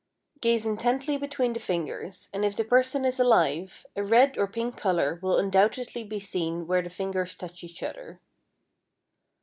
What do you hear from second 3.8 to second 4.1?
a